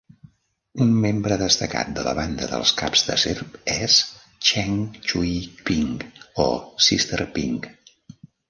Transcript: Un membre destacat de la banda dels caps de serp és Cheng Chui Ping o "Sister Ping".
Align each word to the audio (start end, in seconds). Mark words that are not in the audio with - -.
Un 0.85 0.93
membre 1.01 1.35
destacat 1.41 1.91
de 1.99 2.05
la 2.07 2.13
banda 2.21 2.47
dels 2.53 2.71
caps 2.79 3.05
de 3.11 3.19
serp 3.25 3.59
és 3.75 3.99
Cheng 4.49 4.81
Chui 5.05 5.33
Ping 5.71 5.95
o 6.47 6.51
"Sister 6.89 7.25
Ping". 7.39 7.65